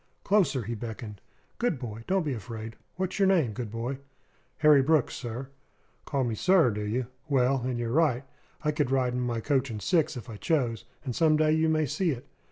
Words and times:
"Closer!" 0.23 0.63
he 0.63 0.73
beckoned. 0.73 1.21
"Good 1.59 1.77
boy, 1.77 2.03
don't 2.07 2.25
be 2.25 2.33
afraid. 2.33 2.75
What's 2.95 3.19
your 3.19 3.27
name, 3.27 3.51
good 3.53 3.69
boy?" 3.69 3.99
"Harry 4.57 4.81
Brooks, 4.81 5.13
sir." 5.13 5.49
"Call 6.05 6.23
me 6.23 6.33
'sir,' 6.33 6.71
do 6.71 6.81
you? 6.81 7.05
Well, 7.29 7.61
and 7.61 7.77
you're 7.77 7.91
right. 7.91 8.23
I 8.63 8.71
could 8.71 8.89
ride 8.89 9.13
in 9.13 9.21
my 9.21 9.41
coach 9.41 9.69
and 9.69 9.79
six 9.79 10.17
if 10.17 10.27
I 10.27 10.37
chose; 10.37 10.85
and 11.05 11.15
some 11.15 11.37
day 11.37 11.51
you 11.51 11.69
may 11.69 11.85
see 11.85 12.09
it. 12.09 12.25